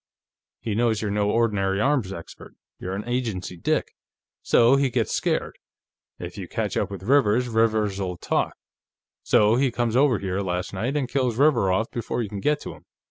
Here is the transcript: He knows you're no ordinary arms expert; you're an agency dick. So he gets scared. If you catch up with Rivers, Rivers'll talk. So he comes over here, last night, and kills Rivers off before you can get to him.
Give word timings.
He 0.61 0.73
knows 0.73 0.99
you're 1.03 1.11
no 1.11 1.29
ordinary 1.29 1.79
arms 1.79 2.11
expert; 2.11 2.55
you're 2.79 2.95
an 2.95 3.07
agency 3.07 3.55
dick. 3.55 3.93
So 4.41 4.75
he 4.75 4.89
gets 4.89 5.11
scared. 5.11 5.59
If 6.17 6.39
you 6.39 6.47
catch 6.47 6.75
up 6.75 6.89
with 6.89 7.03
Rivers, 7.03 7.47
Rivers'll 7.47 8.17
talk. 8.17 8.55
So 9.21 9.57
he 9.57 9.69
comes 9.69 9.95
over 9.95 10.17
here, 10.17 10.39
last 10.41 10.73
night, 10.73 10.97
and 10.97 11.07
kills 11.07 11.37
Rivers 11.37 11.69
off 11.69 11.91
before 11.91 12.23
you 12.23 12.29
can 12.29 12.39
get 12.39 12.59
to 12.61 12.73
him. 12.73 12.85